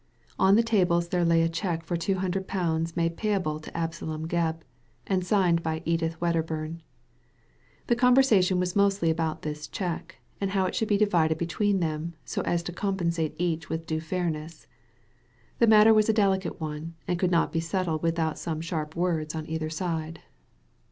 [0.39, 4.27] On the table there lay a cheque for two hundred pounds made payable to Absalom
[4.27, 4.61] Gebb,
[5.05, 6.79] and signed by Edith Wedderbum.
[7.85, 12.15] The conversation was mostly about this cheque and how it should be divided between them
[12.25, 14.65] so as to com* pensate each with due fairness.
[15.59, 19.35] The matter was a delicate one, and could not be settled without some sharp words
[19.35, 20.21] on either side.